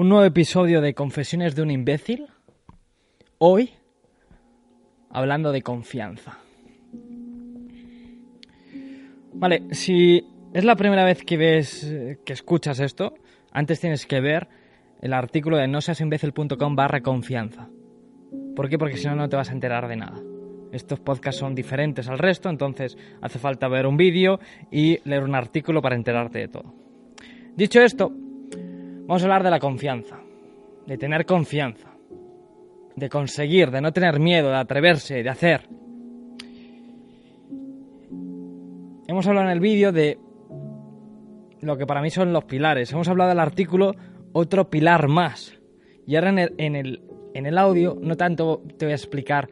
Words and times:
Un 0.00 0.08
nuevo 0.08 0.24
episodio 0.24 0.80
de 0.80 0.94
Confesiones 0.94 1.54
de 1.54 1.60
un 1.60 1.70
imbécil. 1.70 2.26
Hoy, 3.36 3.68
hablando 5.10 5.52
de 5.52 5.60
confianza. 5.60 6.38
Vale, 9.34 9.64
si 9.72 10.24
es 10.54 10.64
la 10.64 10.74
primera 10.74 11.04
vez 11.04 11.22
que 11.22 11.36
ves, 11.36 11.86
que 12.24 12.32
escuchas 12.32 12.80
esto, 12.80 13.12
antes 13.52 13.78
tienes 13.78 14.06
que 14.06 14.22
ver 14.22 14.48
el 15.02 15.12
artículo 15.12 15.58
de 15.58 15.68
noseasimbécil.com 15.68 16.74
barra 16.74 17.02
confianza. 17.02 17.68
¿Por 18.56 18.70
qué? 18.70 18.78
Porque 18.78 18.96
si 18.96 19.06
no, 19.06 19.16
no 19.16 19.28
te 19.28 19.36
vas 19.36 19.50
a 19.50 19.52
enterar 19.52 19.86
de 19.86 19.96
nada. 19.96 20.18
Estos 20.72 20.98
podcasts 21.00 21.40
son 21.40 21.54
diferentes 21.54 22.08
al 22.08 22.18
resto, 22.18 22.48
entonces 22.48 22.96
hace 23.20 23.38
falta 23.38 23.68
ver 23.68 23.86
un 23.86 23.98
vídeo 23.98 24.40
y 24.70 24.98
leer 25.06 25.24
un 25.24 25.34
artículo 25.34 25.82
para 25.82 25.96
enterarte 25.96 26.38
de 26.38 26.48
todo. 26.48 26.74
Dicho 27.54 27.82
esto, 27.82 28.14
vamos 29.10 29.24
a 29.24 29.26
hablar 29.26 29.42
de 29.42 29.50
la 29.50 29.58
confianza, 29.58 30.20
de 30.86 30.96
tener 30.96 31.26
confianza, 31.26 31.90
de 32.94 33.08
conseguir, 33.08 33.72
de 33.72 33.80
no 33.80 33.92
tener 33.92 34.20
miedo, 34.20 34.50
de 34.50 34.54
atreverse, 34.54 35.24
de 35.24 35.28
hacer. 35.28 35.68
Hemos 39.08 39.26
hablado 39.26 39.48
en 39.48 39.52
el 39.52 39.58
vídeo 39.58 39.90
de 39.90 40.16
lo 41.60 41.76
que 41.76 41.86
para 41.86 42.02
mí 42.02 42.10
son 42.10 42.32
los 42.32 42.44
pilares. 42.44 42.92
Hemos 42.92 43.08
hablado 43.08 43.30
del 43.30 43.40
artículo 43.40 43.96
otro 44.32 44.70
pilar 44.70 45.08
más. 45.08 45.58
Y 46.06 46.14
ahora 46.14 46.30
en 46.30 46.38
el, 46.76 47.02
en 47.34 47.46
el, 47.46 47.58
audio 47.58 47.98
no 48.00 48.16
tanto 48.16 48.62
te 48.78 48.84
voy 48.86 48.92
a 48.92 48.94
explicar 48.94 49.50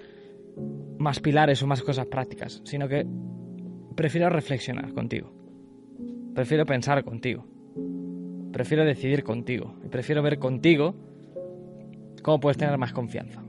más 0.98 1.18
pilares 1.18 1.60
o 1.64 1.66
más 1.66 1.82
cosas 1.82 2.06
prácticas, 2.06 2.62
sino 2.64 2.86
que 2.86 3.04
prefiero 3.96 4.30
reflexionar 4.30 4.92
contigo. 4.92 5.32
Prefiero 6.32 6.64
pensar 6.64 7.02
contigo. 7.02 7.44
Prefiero 8.58 8.84
decidir 8.84 9.22
contigo. 9.22 9.72
Prefiero 9.88 10.20
ver 10.20 10.40
contigo 10.40 10.92
cómo 12.24 12.40
puedes 12.40 12.56
tener 12.56 12.76
más 12.76 12.92
confianza. 12.92 13.40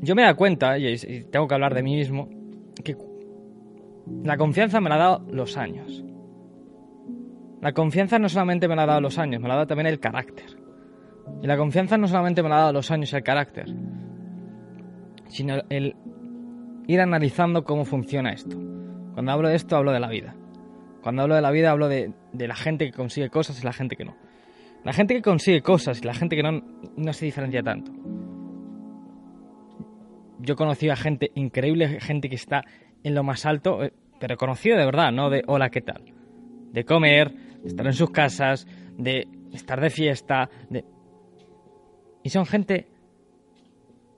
Yo 0.00 0.16
me 0.16 0.22
da 0.22 0.34
cuenta, 0.34 0.76
y 0.76 1.22
tengo 1.30 1.46
que 1.46 1.54
hablar 1.54 1.72
de 1.72 1.84
mí 1.84 1.94
mismo, 1.94 2.28
que 2.82 2.96
la 4.24 4.36
confianza 4.36 4.80
me 4.80 4.88
la 4.88 4.96
ha 4.96 4.98
dado 4.98 5.26
los 5.30 5.56
años. 5.56 6.04
La 7.60 7.72
confianza 7.72 8.18
no 8.18 8.28
solamente 8.28 8.66
me 8.66 8.74
la 8.74 8.82
ha 8.82 8.86
dado 8.86 9.02
los 9.02 9.18
años, 9.18 9.40
me 9.40 9.46
la 9.46 9.54
ha 9.54 9.58
dado 9.58 9.68
también 9.68 9.86
el 9.86 10.00
carácter. 10.00 10.46
Y 11.44 11.46
la 11.46 11.56
confianza 11.56 11.96
no 11.96 12.08
solamente 12.08 12.42
me 12.42 12.48
la 12.48 12.56
ha 12.56 12.60
dado 12.62 12.72
los 12.72 12.90
años 12.90 13.12
y 13.12 13.16
el 13.16 13.22
carácter, 13.22 13.72
sino 15.28 15.62
el 15.68 15.94
ir 16.88 17.00
analizando 17.00 17.62
cómo 17.62 17.84
funciona 17.84 18.32
esto. 18.32 18.56
Cuando 19.14 19.30
hablo 19.30 19.48
de 19.48 19.54
esto, 19.54 19.76
hablo 19.76 19.92
de 19.92 20.00
la 20.00 20.08
vida. 20.08 20.34
Cuando 21.02 21.22
hablo 21.22 21.34
de 21.34 21.42
la 21.42 21.50
vida, 21.50 21.70
hablo 21.70 21.88
de, 21.88 22.12
de 22.32 22.48
la 22.48 22.56
gente 22.56 22.86
que 22.86 22.92
consigue 22.92 23.30
cosas 23.30 23.60
y 23.60 23.64
la 23.64 23.72
gente 23.72 23.96
que 23.96 24.04
no. 24.04 24.16
La 24.84 24.92
gente 24.92 25.14
que 25.14 25.22
consigue 25.22 25.60
cosas 25.62 26.00
y 26.00 26.04
la 26.04 26.14
gente 26.14 26.36
que 26.36 26.42
no, 26.42 26.62
no 26.96 27.12
se 27.12 27.26
diferencia 27.26 27.62
tanto. 27.62 27.92
Yo 30.38 30.54
he 30.54 30.56
conocido 30.56 30.92
a 30.92 30.96
gente 30.96 31.30
increíble, 31.34 32.00
gente 32.00 32.28
que 32.28 32.36
está 32.36 32.64
en 33.02 33.14
lo 33.14 33.22
más 33.22 33.44
alto, 33.44 33.84
eh, 33.84 33.92
pero 34.18 34.36
conocido 34.36 34.78
de 34.78 34.84
verdad, 34.86 35.12
no 35.12 35.28
de 35.28 35.42
hola, 35.46 35.70
¿qué 35.70 35.82
tal? 35.82 36.02
De 36.72 36.84
comer, 36.84 37.32
de 37.32 37.68
estar 37.68 37.86
en 37.86 37.92
sus 37.92 38.10
casas, 38.10 38.66
de 38.96 39.28
estar 39.52 39.80
de 39.80 39.90
fiesta, 39.90 40.48
de... 40.70 40.84
Y 42.22 42.30
son 42.30 42.46
gente 42.46 42.88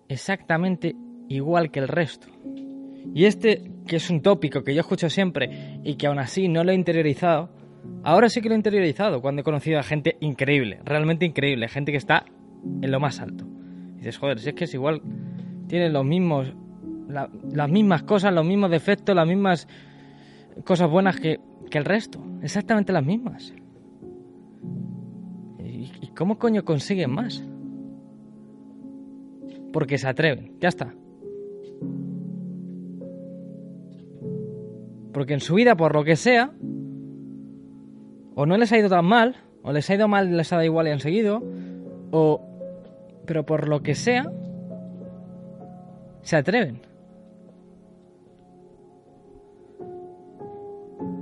exactamente 0.09 0.94
igual 1.28 1.71
que 1.71 1.81
el 1.81 1.88
resto. 1.88 2.28
Y 3.15 3.25
este, 3.25 3.72
que 3.87 3.97
es 3.97 4.10
un 4.10 4.22
tópico 4.22 4.62
que 4.62 4.75
yo 4.75 4.81
escucho 4.81 5.09
siempre 5.10 5.81
y 5.82 5.97
que 5.97 6.06
aún 6.06 6.19
así 6.19 6.48
no 6.48 6.65
lo 6.65 6.72
he 6.72 6.75
interiorizado, 6.75 7.50
ahora 8.04 8.28
sí 8.28 8.41
que 8.41 8.48
lo 8.48 8.54
he 8.54 8.59
interiorizado 8.59 9.20
cuando 9.20 9.41
he 9.41 9.44
conocido 9.44 9.78
a 9.78 9.82
gente 9.82 10.16
increíble, 10.20 10.81
realmente 10.84 11.26
increíble, 11.26 11.69
gente 11.69 11.92
que 11.92 11.98
está 11.98 12.25
en 12.65 12.91
lo 12.91 13.00
más 13.00 13.21
alto. 13.21 13.47
Y 13.94 13.98
dices, 13.98 14.19
joder, 14.19 14.38
si 14.38 14.50
es 14.50 14.54
que 14.54 14.65
es 14.65 14.75
igual, 14.75 15.03
tienen 15.66 15.92
los 15.92 16.04
mismos, 16.04 16.54
las 17.09 17.71
mismas 17.71 18.03
cosas, 18.03 18.32
los 18.32 18.44
mismos 18.44 18.71
defectos, 18.71 19.15
las 19.15 19.26
mismas 19.26 19.69
cosas 20.65 20.91
buenas 20.91 21.19
que, 21.19 21.41
que 21.71 21.78
el 21.78 21.84
resto, 21.84 22.22
exactamente 22.42 22.92
las 22.92 23.04
mismas. 23.04 23.53
¿Y, 25.59 25.91
¿Y 26.00 26.09
cómo 26.16 26.38
coño 26.38 26.65
consiguen 26.65 27.10
más? 27.10 27.44
Porque 29.72 29.98
se 29.98 30.06
atreven, 30.06 30.53
ya 30.60 30.69
está. 30.69 30.94
Porque 35.12 35.34
en 35.34 35.41
su 35.41 35.55
vida, 35.55 35.77
por 35.77 35.95
lo 35.95 36.05
que 36.05 36.17
sea, 36.17 36.53
o 38.34 38.47
no 38.47 38.56
les 38.56 38.73
ha 38.73 38.78
ido 38.78 38.89
tan 38.89 39.05
mal, 39.05 39.37
o 39.62 39.73
les 39.73 39.89
ha 39.91 39.95
ido 39.95 40.09
mal 40.09 40.28
y 40.28 40.33
les 40.33 40.53
ha 40.53 40.56
dado 40.56 40.67
igual 40.67 40.89
y 40.89 40.91
han 40.91 41.00
seguido, 41.00 41.43
o... 42.11 42.41
Pero 43.27 43.47
por 43.47 43.69
lo 43.69 43.83
que 43.83 43.95
sea, 43.95 44.33
se 46.22 46.37
atreven. 46.37 46.81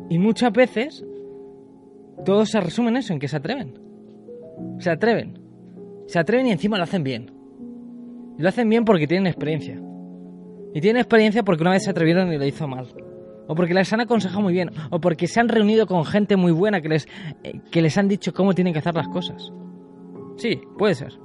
Y 0.09 0.19
muchas 0.19 0.53
veces, 0.53 1.05
todo 2.25 2.47
se 2.47 2.59
resume 2.59 2.89
en 2.89 2.97
eso, 2.97 3.12
en 3.12 3.19
que 3.19 3.29
se 3.29 3.37
atreven. 3.37 3.79
Se 4.79 4.91
atreven. 4.91 5.39
Se 6.06 6.19
atreven 6.19 6.47
y 6.47 6.53
encima 6.53 6.79
lo 6.79 6.84
hacen 6.84 7.05
bien. 7.05 7.31
Y 8.39 8.43
lo 8.43 8.49
hacen 8.49 8.69
bien 8.69 8.84
porque 8.84 9.06
tienen 9.06 9.27
experiencia. 9.27 9.79
Y 10.73 10.81
tienen 10.81 11.00
experiencia 11.00 11.43
porque 11.43 11.62
una 11.62 11.73
vez 11.73 11.84
se 11.84 11.91
atrevieron 11.91 12.33
y 12.33 12.39
lo 12.39 12.47
hizo 12.47 12.67
mal 12.67 12.89
o 13.50 13.55
porque 13.56 13.75
les 13.75 13.93
han 13.93 14.00
aconsejado 14.00 14.43
muy 14.43 14.53
bien, 14.53 14.71
o 14.91 15.00
porque 15.00 15.27
se 15.27 15.41
han 15.41 15.49
reunido 15.49 15.88
con 15.88 16.05
gente 16.05 16.37
muy 16.37 16.53
buena 16.53 16.81
que 16.81 16.88
les, 16.88 17.09
eh, 17.43 17.59
que 17.72 17.83
les 17.83 17.99
han 17.99 18.06
dicho 18.06 18.33
cómo 18.33 18.55
tienen 18.55 18.72
que 18.72 18.78
hacer 18.78 18.94
las 18.94 19.09
cosas. 19.09 19.53
Sí, 20.37 20.61
puede 20.78 20.94
ser. 20.94 21.19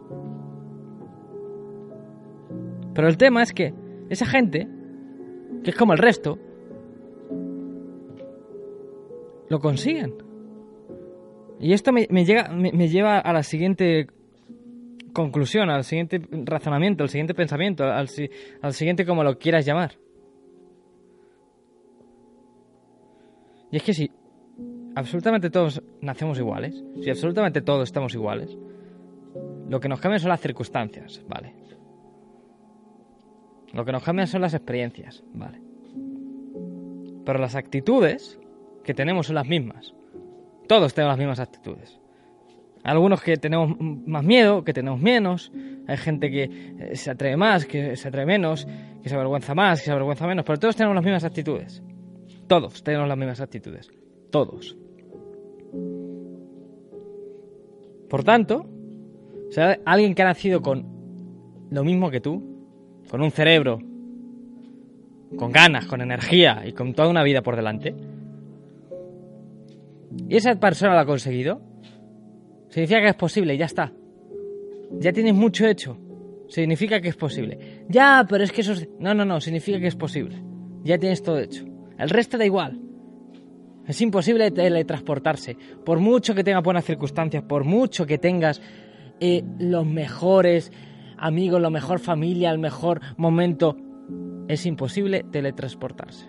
Pero 2.96 3.08
el 3.08 3.18
tema 3.18 3.44
es 3.44 3.54
que 3.54 3.76
esa 4.10 4.26
gente, 4.26 4.68
que 5.64 5.70
es 5.70 5.76
como 5.76 5.94
el 5.94 6.00
resto, 6.00 6.40
lo 9.48 9.60
consiguen. 9.60 10.16
Y 11.60 11.74
esto 11.74 11.92
me, 11.94 12.08
llega, 12.08 12.50
me, 12.50 12.72
me 12.72 12.88
lleva 12.88 13.20
a 13.20 13.34
la 13.34 13.44
siguiente 13.44 14.08
conclusión, 15.14 15.70
al 15.70 15.84
siguiente 15.84 16.24
razonamiento, 16.44 17.04
al 17.04 17.10
siguiente 17.10 17.36
pensamiento, 17.36 17.84
al, 17.84 18.08
al 18.64 18.74
siguiente 18.74 19.06
como 19.06 19.24
lo 19.24 19.38
quieras 19.38 19.64
llamar. 19.64 19.92
Y 23.76 23.78
es 23.78 23.84
que 23.84 23.94
si 23.94 24.10
absolutamente 24.96 25.50
todos 25.50 25.84
nacemos 26.00 26.40
iguales, 26.40 26.82
si 27.04 27.10
absolutamente 27.10 27.60
todos 27.60 27.90
estamos 27.90 28.16
iguales, 28.16 28.58
lo 29.68 29.82
que 29.82 29.90
nos 29.90 30.00
cambian 30.00 30.22
son 30.22 30.30
las 30.30 30.40
circunstancias, 30.40 31.22
¿vale? 31.28 31.54
Lo 33.74 33.84
que 33.84 33.92
nos 33.92 34.02
cambian 34.02 34.28
son 34.28 34.40
las 34.40 34.54
experiencias, 34.54 35.26
¿vale? 35.34 35.60
Pero 37.26 37.38
las 37.38 37.56
actitudes 37.56 38.40
que 38.82 38.94
tenemos 38.94 39.28
son 39.28 39.36
las 39.36 39.46
mismas. 39.46 39.94
Todos 40.70 40.94
tenemos 40.94 41.12
las 41.12 41.20
mismas 41.20 41.42
actitudes. 41.42 42.00
Algunos 42.86 43.22
que 43.22 43.36
tenemos 43.36 43.76
más 43.78 44.24
miedo, 44.24 44.64
que 44.64 44.72
tenemos 44.72 45.02
menos. 45.02 45.52
Hay 45.86 45.98
gente 45.98 46.32
que 46.32 46.96
se 46.96 47.12
atreve 47.12 47.36
más, 47.36 47.66
que 47.66 47.98
se 47.98 48.08
atreve 48.08 48.26
menos, 48.26 48.66
que 49.04 49.10
se 49.10 49.16
avergüenza 49.16 49.54
más, 49.54 49.82
que 49.82 49.88
se 49.88 49.92
avergüenza 49.92 50.26
menos. 50.28 50.46
Pero 50.46 50.60
todos 50.60 50.78
tenemos 50.78 50.96
las 50.96 51.04
mismas 51.04 51.26
actitudes. 51.26 51.84
Todos 52.48 52.84
tenemos 52.84 53.08
las 53.08 53.18
mismas 53.18 53.42
actitudes. 53.42 53.90
Todos. 54.30 54.78
Por 58.10 58.24
tanto, 58.24 58.66
hay 59.58 59.76
alguien 59.86 60.14
que 60.14 60.22
ha 60.22 60.26
nacido 60.26 60.62
con 60.62 60.86
lo 61.72 61.84
mismo 61.84 62.12
que 62.12 62.22
tú, 62.22 62.44
con 63.10 63.22
un 63.22 63.32
cerebro, 63.32 63.80
con 65.38 65.52
ganas, 65.52 65.86
con 65.86 66.02
energía 66.02 66.64
y 66.66 66.74
con 66.74 66.94
toda 66.94 67.10
una 67.10 67.24
vida 67.24 67.42
por 67.42 67.56
delante, 67.56 67.96
y 70.30 70.36
esa 70.36 70.56
persona 70.60 70.94
lo 70.94 71.00
ha 71.00 71.06
conseguido, 71.06 71.62
significa 72.70 73.02
que 73.02 73.10
es 73.10 73.16
posible, 73.16 73.58
ya 73.58 73.66
está. 73.66 73.92
Ya 74.92 75.12
tienes 75.12 75.34
mucho 75.34 75.66
hecho. 75.66 75.98
Significa 76.48 77.02
que 77.02 77.10
es 77.10 77.16
posible. 77.16 77.86
Ya, 77.90 78.26
pero 78.30 78.44
es 78.44 78.52
que 78.52 78.62
eso 78.62 78.74
es... 78.74 78.88
No, 79.00 79.14
no, 79.14 79.26
no, 79.26 79.42
significa 79.42 79.80
que 79.80 79.88
es 79.88 79.96
posible. 79.96 80.42
Ya 80.84 80.98
tienes 80.98 81.22
todo 81.24 81.40
hecho. 81.40 81.66
El 81.98 82.10
resto 82.10 82.38
da 82.38 82.46
igual. 82.46 82.80
Es 83.88 84.02
imposible 84.02 84.50
teletransportarse. 84.52 85.58
Por 85.86 86.00
mucho 86.00 86.34
que 86.34 86.44
tengas 86.44 86.64
buenas 86.64 86.86
circunstancias, 86.86 87.44
por 87.44 87.64
mucho 87.64 88.06
que 88.06 88.18
tengas 88.18 88.62
eh, 89.20 89.44
los 89.60 89.86
mejores 89.86 90.72
amigos, 91.18 91.62
la 91.62 91.70
mejor 91.70 92.00
familia, 92.00 92.52
el 92.52 92.60
mejor 92.60 93.02
momento, 93.18 93.78
es 94.48 94.66
imposible 94.66 95.24
teletransportarse. 95.24 96.28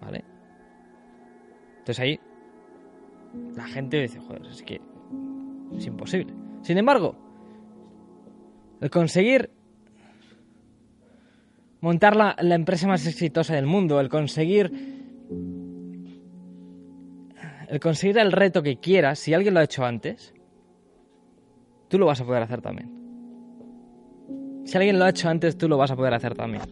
¿Vale? 0.00 0.24
Entonces 1.78 2.00
ahí 2.00 2.20
la 3.56 3.64
gente 3.64 4.00
dice, 4.00 4.20
joder, 4.20 4.42
es 4.46 4.62
que 4.62 4.80
es 5.76 5.86
imposible. 5.86 6.34
Sin 6.62 6.78
embargo, 6.78 7.16
el 8.80 8.90
conseguir 8.90 9.50
montar 11.80 12.16
la, 12.16 12.36
la 12.40 12.54
empresa 12.54 12.86
más 12.86 13.06
exitosa 13.06 13.54
del 13.54 13.66
mundo, 13.66 14.00
el 14.00 14.08
conseguir 14.08 14.72
el 17.68 17.80
conseguir 17.80 18.18
el 18.18 18.32
reto 18.32 18.62
que 18.62 18.78
quieras, 18.78 19.18
si 19.18 19.34
alguien 19.34 19.54
lo 19.54 19.60
ha 19.60 19.64
hecho 19.64 19.84
antes, 19.84 20.34
tú 21.88 21.98
lo 21.98 22.06
vas 22.06 22.20
a 22.20 22.24
poder 22.24 22.42
hacer 22.42 22.62
también. 22.62 22.98
Si 24.64 24.76
alguien 24.76 24.98
lo 24.98 25.04
ha 25.04 25.10
hecho 25.10 25.28
antes, 25.28 25.56
tú 25.56 25.68
lo 25.68 25.76
vas 25.76 25.90
a 25.90 25.96
poder 25.96 26.14
hacer 26.14 26.34
también. 26.34 26.62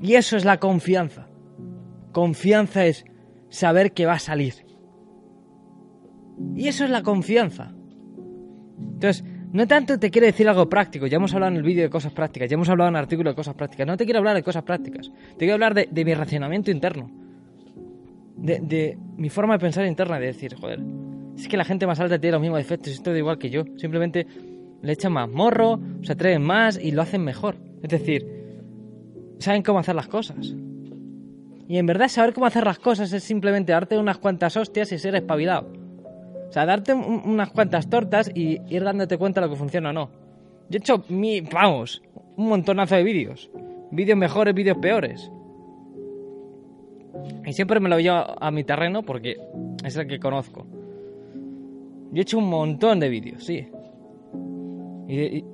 Y 0.00 0.14
eso 0.14 0.36
es 0.36 0.44
la 0.44 0.58
confianza. 0.58 1.28
Confianza 2.12 2.86
es 2.86 3.04
saber 3.48 3.92
que 3.92 4.06
va 4.06 4.14
a 4.14 4.18
salir. 4.18 4.54
Y 6.54 6.68
eso 6.68 6.84
es 6.84 6.90
la 6.90 7.02
confianza. 7.02 7.74
Entonces, 8.78 9.24
no 9.52 9.66
tanto 9.66 9.98
te 9.98 10.10
quiere 10.10 10.28
decir 10.28 10.48
algo 10.48 10.68
práctico, 10.68 11.06
ya 11.06 11.16
hemos 11.16 11.32
hablado 11.34 11.52
en 11.52 11.58
el 11.58 11.62
vídeo 11.62 11.82
de 11.82 11.90
cosas 11.90 12.12
prácticas, 12.12 12.50
ya 12.50 12.54
hemos 12.54 12.68
hablado 12.68 12.88
en 12.88 12.96
el 12.96 13.02
artículo 13.02 13.30
de 13.30 13.36
cosas 13.36 13.54
prácticas, 13.54 13.86
no 13.86 13.96
te 13.96 14.04
quiero 14.04 14.18
hablar 14.18 14.36
de 14.36 14.42
cosas 14.42 14.62
prácticas, 14.62 15.10
te 15.32 15.38
quiero 15.38 15.54
hablar 15.54 15.74
de, 15.74 16.04
mi 16.04 16.14
racionamiento 16.14 16.70
interno, 16.70 17.10
de, 18.36 18.98
mi 19.16 19.30
forma 19.30 19.54
de 19.54 19.60
pensar 19.60 19.86
interna, 19.86 20.18
de 20.18 20.26
decir, 20.26 20.54
joder, 20.54 20.80
es 21.36 21.48
que 21.48 21.56
la 21.56 21.64
gente 21.64 21.86
más 21.86 21.98
alta 22.00 22.18
tiene 22.18 22.32
los 22.32 22.40
mismos 22.40 22.58
defectos, 22.58 22.92
es 22.92 23.02
todo 23.02 23.16
igual 23.16 23.38
que 23.38 23.50
yo, 23.50 23.64
simplemente 23.76 24.26
le 24.82 24.92
echan 24.92 25.12
más 25.12 25.28
morro, 25.28 25.80
se 26.02 26.12
atreven 26.12 26.42
más 26.42 26.78
y 26.78 26.92
lo 26.92 27.02
hacen 27.02 27.22
mejor. 27.24 27.56
Es 27.82 27.90
decir, 27.90 28.26
saben 29.38 29.62
cómo 29.62 29.78
hacer 29.78 29.94
las 29.94 30.08
cosas. 30.08 30.54
Y 31.68 31.76
en 31.76 31.86
verdad 31.86 32.08
saber 32.08 32.32
cómo 32.32 32.46
hacer 32.46 32.64
las 32.64 32.78
cosas 32.78 33.12
es 33.12 33.22
simplemente 33.24 33.72
darte 33.72 33.98
unas 33.98 34.18
cuantas 34.18 34.56
hostias 34.56 34.90
y 34.92 34.98
ser 34.98 35.14
espabilado. 35.14 35.70
O 36.48 36.52
sea, 36.52 36.64
darte 36.64 36.94
unas 36.94 37.50
cuantas 37.50 37.90
tortas 37.90 38.30
y 38.34 38.60
ir 38.68 38.82
dándote 38.82 39.18
cuenta 39.18 39.40
de 39.40 39.46
lo 39.46 39.52
que 39.52 39.58
funciona 39.58 39.90
o 39.90 39.92
no. 39.92 40.10
Yo 40.70 40.76
he 40.76 40.78
hecho, 40.78 41.04
mi, 41.08 41.40
vamos, 41.40 42.02
un 42.36 42.48
montonazo 42.48 42.94
de 42.94 43.02
vídeos. 43.02 43.50
Vídeos 43.90 44.18
mejores, 44.18 44.54
vídeos 44.54 44.78
peores. 44.78 45.30
Y 47.44 47.52
siempre 47.52 47.80
me 47.80 47.88
lo 47.88 47.98
llevo 47.98 48.24
a 48.40 48.50
mi 48.50 48.64
terreno 48.64 49.02
porque 49.02 49.36
es 49.84 49.96
el 49.96 50.06
que 50.06 50.18
conozco. 50.18 50.66
Yo 52.12 52.18
he 52.18 52.22
hecho 52.22 52.38
un 52.38 52.48
montón 52.48 53.00
de 53.00 53.08
vídeos, 53.08 53.44
sí. 53.44 53.68
Y, 55.06 55.20
y, 55.20 55.44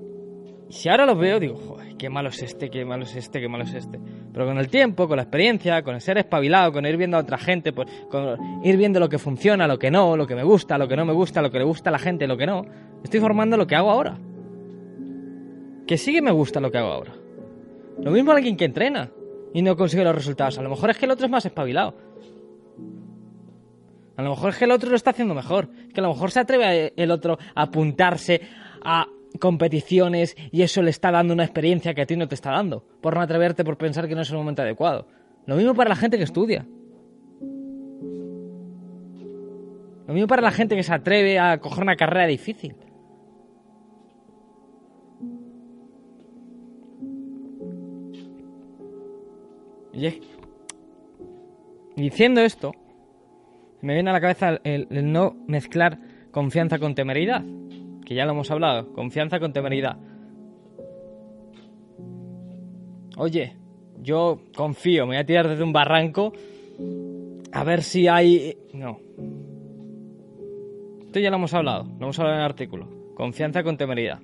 si 0.68 0.88
ahora 0.88 1.06
los 1.06 1.18
veo, 1.18 1.40
digo, 1.40 1.56
joder, 1.56 1.96
qué 1.96 2.08
malo 2.08 2.28
es 2.28 2.42
este, 2.42 2.70
qué 2.70 2.84
malo 2.84 3.04
es 3.04 3.16
este, 3.16 3.40
qué 3.40 3.48
malo 3.48 3.64
es 3.64 3.74
este. 3.74 3.98
Pero 4.34 4.46
con 4.46 4.58
el 4.58 4.68
tiempo, 4.68 5.06
con 5.06 5.16
la 5.16 5.22
experiencia, 5.22 5.84
con 5.84 5.94
el 5.94 6.00
ser 6.00 6.18
espabilado, 6.18 6.72
con 6.72 6.84
ir 6.84 6.96
viendo 6.96 7.16
a 7.16 7.20
otra 7.20 7.38
gente, 7.38 7.72
pues, 7.72 7.88
con 8.10 8.36
ir 8.64 8.76
viendo 8.76 8.98
lo 8.98 9.08
que 9.08 9.16
funciona, 9.16 9.68
lo 9.68 9.78
que 9.78 9.92
no, 9.92 10.16
lo 10.16 10.26
que 10.26 10.34
me 10.34 10.42
gusta, 10.42 10.76
lo 10.76 10.88
que 10.88 10.96
no 10.96 11.04
me 11.04 11.12
gusta, 11.12 11.40
lo 11.40 11.52
que 11.52 11.58
le 11.58 11.64
gusta 11.64 11.90
a 11.90 11.92
la 11.92 12.00
gente, 12.00 12.26
lo 12.26 12.36
que 12.36 12.44
no, 12.44 12.66
estoy 13.04 13.20
formando 13.20 13.56
lo 13.56 13.68
que 13.68 13.76
hago 13.76 13.92
ahora. 13.92 14.18
Que 15.86 15.96
sí 15.96 16.12
que 16.12 16.20
me 16.20 16.32
gusta 16.32 16.58
lo 16.58 16.72
que 16.72 16.78
hago 16.78 16.88
ahora. 16.88 17.12
Lo 18.02 18.10
mismo 18.10 18.32
alguien 18.32 18.56
que 18.56 18.64
entrena 18.64 19.08
y 19.52 19.62
no 19.62 19.76
consigue 19.76 20.02
los 20.02 20.16
resultados. 20.16 20.58
A 20.58 20.62
lo 20.62 20.70
mejor 20.70 20.90
es 20.90 20.98
que 20.98 21.04
el 21.04 21.12
otro 21.12 21.26
es 21.26 21.30
más 21.30 21.46
espabilado. 21.46 21.94
A 24.16 24.22
lo 24.22 24.30
mejor 24.30 24.50
es 24.50 24.58
que 24.58 24.64
el 24.64 24.72
otro 24.72 24.90
lo 24.90 24.96
está 24.96 25.10
haciendo 25.10 25.34
mejor. 25.34 25.68
Que 25.94 26.00
a 26.00 26.02
lo 26.02 26.08
mejor 26.08 26.32
se 26.32 26.40
atreve 26.40 26.92
el 26.96 27.12
otro 27.12 27.38
a 27.54 27.62
apuntarse 27.62 28.40
a 28.82 29.06
competiciones 29.40 30.36
y 30.50 30.62
eso 30.62 30.82
le 30.82 30.90
está 30.90 31.10
dando 31.10 31.34
una 31.34 31.44
experiencia 31.44 31.94
que 31.94 32.02
a 32.02 32.06
ti 32.06 32.16
no 32.16 32.28
te 32.28 32.34
está 32.34 32.50
dando, 32.52 32.84
por 33.00 33.14
no 33.14 33.20
atreverte 33.20 33.64
por 33.64 33.76
pensar 33.76 34.08
que 34.08 34.14
no 34.14 34.22
es 34.22 34.30
el 34.30 34.36
momento 34.36 34.62
adecuado. 34.62 35.06
Lo 35.46 35.56
mismo 35.56 35.74
para 35.74 35.90
la 35.90 35.96
gente 35.96 36.16
que 36.16 36.24
estudia. 36.24 36.66
Lo 40.06 40.12
mismo 40.12 40.26
para 40.26 40.42
la 40.42 40.50
gente 40.50 40.76
que 40.76 40.82
se 40.82 40.92
atreve 40.92 41.38
a 41.38 41.58
coger 41.58 41.82
una 41.82 41.96
carrera 41.96 42.26
difícil. 42.26 42.76
Y 51.96 52.02
diciendo 52.02 52.40
esto, 52.40 52.72
me 53.80 53.94
viene 53.94 54.10
a 54.10 54.12
la 54.12 54.20
cabeza 54.20 54.60
el, 54.64 54.88
el 54.90 55.12
no 55.12 55.36
mezclar 55.46 55.98
confianza 56.32 56.78
con 56.78 56.94
temeridad 56.94 57.44
que 58.04 58.14
ya 58.14 58.24
lo 58.24 58.32
hemos 58.32 58.50
hablado, 58.50 58.92
confianza 58.92 59.40
con 59.40 59.52
temeridad. 59.52 59.96
Oye, 63.16 63.56
yo 64.00 64.40
confío, 64.54 65.06
me 65.06 65.14
voy 65.14 65.16
a 65.16 65.26
tirar 65.26 65.48
desde 65.48 65.62
un 65.62 65.72
barranco 65.72 66.32
a 67.52 67.64
ver 67.64 67.82
si 67.82 68.08
hay... 68.08 68.56
No. 68.72 68.98
Esto 71.06 71.20
ya 71.20 71.30
lo 71.30 71.36
hemos 71.36 71.54
hablado, 71.54 71.84
lo 71.84 72.06
hemos 72.06 72.18
hablado 72.18 72.36
en 72.36 72.40
el 72.40 72.50
artículo. 72.50 72.88
Confianza 73.14 73.62
con 73.62 73.76
temeridad. 73.76 74.20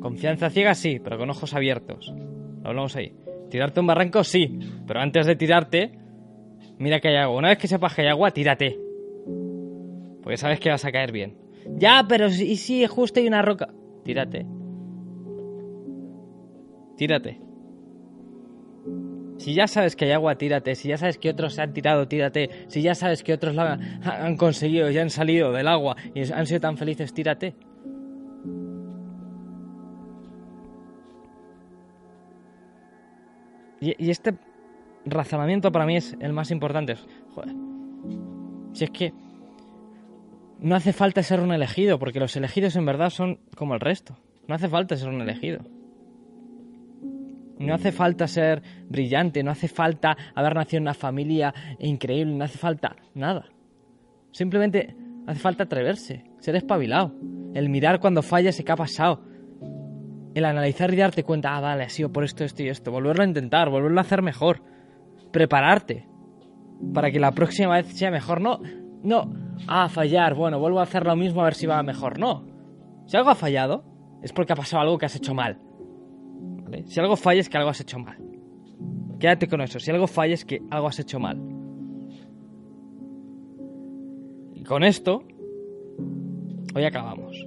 Confianza 0.00 0.50
ciega 0.50 0.74
sí, 0.74 1.00
pero 1.02 1.16
con 1.16 1.30
ojos 1.30 1.54
abiertos. 1.54 2.12
Lo 2.62 2.68
hablamos 2.68 2.94
ahí. 2.94 3.14
Tirarte 3.48 3.80
un 3.80 3.86
barranco 3.86 4.22
sí, 4.22 4.58
pero 4.86 5.00
antes 5.00 5.24
de 5.24 5.36
tirarte, 5.36 5.92
mira 6.78 7.00
que 7.00 7.08
hay 7.08 7.16
agua. 7.16 7.38
Una 7.38 7.48
vez 7.48 7.58
que 7.58 7.68
sepas 7.68 7.94
que 7.94 8.02
hay 8.02 8.08
agua, 8.08 8.30
tírate. 8.30 8.83
Porque 10.24 10.38
sabes 10.38 10.58
que 10.58 10.70
vas 10.70 10.84
a 10.86 10.90
caer 10.90 11.12
bien. 11.12 11.36
Ya, 11.76 12.06
pero 12.08 12.28
¿y 12.28 12.56
si 12.56 12.86
justo 12.86 13.20
hay 13.20 13.28
una 13.28 13.42
roca? 13.42 13.68
Tírate. 14.04 14.46
Tírate. 16.96 17.40
Si 19.36 19.52
ya 19.52 19.66
sabes 19.66 19.96
que 19.96 20.06
hay 20.06 20.12
agua, 20.12 20.36
tírate. 20.36 20.74
Si 20.76 20.88
ya 20.88 20.96
sabes 20.96 21.18
que 21.18 21.28
otros 21.28 21.54
se 21.54 21.60
han 21.60 21.74
tirado, 21.74 22.08
tírate. 22.08 22.48
Si 22.68 22.80
ya 22.80 22.94
sabes 22.94 23.22
que 23.22 23.34
otros 23.34 23.54
la 23.54 23.78
han 24.02 24.36
conseguido 24.38 24.90
y 24.90 24.96
han 24.96 25.10
salido 25.10 25.52
del 25.52 25.68
agua 25.68 25.94
y 26.14 26.32
han 26.32 26.46
sido 26.46 26.60
tan 26.60 26.78
felices, 26.78 27.12
tírate. 27.12 27.54
Y, 33.78 34.02
y 34.02 34.10
este 34.10 34.34
razonamiento 35.04 35.70
para 35.70 35.84
mí 35.84 35.96
es 35.96 36.16
el 36.18 36.32
más 36.32 36.50
importante. 36.50 36.96
Joder. 37.34 37.54
Si 38.72 38.84
es 38.84 38.90
que 38.90 39.12
no 40.60 40.74
hace 40.74 40.92
falta 40.92 41.22
ser 41.22 41.40
un 41.40 41.52
elegido, 41.52 41.98
porque 41.98 42.20
los 42.20 42.36
elegidos 42.36 42.76
en 42.76 42.86
verdad 42.86 43.10
son 43.10 43.40
como 43.56 43.74
el 43.74 43.80
resto. 43.80 44.16
No 44.46 44.54
hace 44.54 44.68
falta 44.68 44.96
ser 44.96 45.08
un 45.08 45.20
elegido. 45.20 45.60
No 47.58 47.74
hace 47.74 47.92
falta 47.92 48.26
ser 48.26 48.62
brillante, 48.88 49.42
no 49.42 49.50
hace 49.50 49.68
falta 49.68 50.16
haber 50.34 50.54
nacido 50.54 50.78
en 50.78 50.84
una 50.84 50.94
familia 50.94 51.54
increíble, 51.78 52.34
no 52.34 52.44
hace 52.44 52.58
falta 52.58 52.96
nada. 53.14 53.46
Simplemente 54.32 54.96
hace 55.26 55.38
falta 55.38 55.64
atreverse, 55.64 56.24
ser 56.40 56.56
espabilado, 56.56 57.14
el 57.54 57.68
mirar 57.68 58.00
cuando 58.00 58.22
fallas 58.22 58.58
y 58.58 58.64
qué 58.64 58.72
ha 58.72 58.76
pasado, 58.76 59.22
el 60.34 60.44
analizar 60.44 60.92
y 60.92 60.96
darte 60.96 61.22
cuenta, 61.22 61.56
ah, 61.56 61.60
vale, 61.60 61.84
ha 61.84 61.88
sido 61.88 62.12
por 62.12 62.24
esto, 62.24 62.44
esto 62.44 62.62
y 62.64 62.68
esto, 62.68 62.90
volverlo 62.90 63.22
a 63.22 63.26
intentar, 63.26 63.70
volverlo 63.70 63.98
a 63.98 64.02
hacer 64.02 64.20
mejor, 64.20 64.60
prepararte 65.30 66.08
para 66.92 67.10
que 67.10 67.20
la 67.20 67.30
próxima 67.32 67.76
vez 67.76 67.86
sea 67.96 68.10
mejor. 68.10 68.40
No, 68.40 68.60
no, 69.02 69.30
ah, 69.66 69.88
fallar, 69.88 70.34
bueno, 70.34 70.58
vuelvo 70.58 70.80
a 70.80 70.84
hacer 70.84 71.04
lo 71.04 71.16
mismo 71.16 71.40
a 71.40 71.44
ver 71.44 71.54
si 71.54 71.66
va 71.66 71.82
mejor. 71.82 72.18
No. 72.18 72.44
Si 73.06 73.16
algo 73.16 73.30
ha 73.30 73.34
fallado, 73.34 73.84
es 74.22 74.32
porque 74.32 74.52
ha 74.52 74.56
pasado 74.56 74.82
algo 74.82 74.98
que 74.98 75.06
has 75.06 75.16
hecho 75.16 75.34
mal. 75.34 75.60
Si 76.86 76.98
algo 76.98 77.16
falla 77.16 77.40
es 77.40 77.48
que 77.48 77.56
algo 77.56 77.70
has 77.70 77.80
hecho 77.80 77.98
mal. 77.98 78.18
Quédate 79.20 79.48
con 79.48 79.60
eso. 79.60 79.78
Si 79.78 79.90
algo 79.90 80.06
falla 80.06 80.34
es 80.34 80.44
que 80.44 80.60
algo 80.70 80.88
has 80.88 80.98
hecho 80.98 81.20
mal. 81.20 81.40
Y 84.54 84.64
con 84.64 84.82
esto, 84.82 85.22
hoy 86.74 86.84
acabamos. 86.84 87.46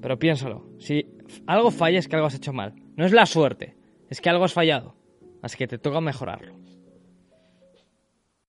Pero 0.00 0.18
piénsalo. 0.18 0.68
Si 0.78 1.06
algo 1.46 1.70
falla 1.70 1.98
es 1.98 2.08
que 2.08 2.16
algo 2.16 2.28
has 2.28 2.34
hecho 2.34 2.52
mal. 2.52 2.74
No 2.96 3.04
es 3.04 3.12
la 3.12 3.26
suerte, 3.26 3.76
es 4.08 4.20
que 4.20 4.30
algo 4.30 4.44
has 4.44 4.52
fallado. 4.52 4.94
Así 5.42 5.56
que 5.56 5.66
te 5.66 5.78
toca 5.78 6.00
mejorarlo. 6.00 6.54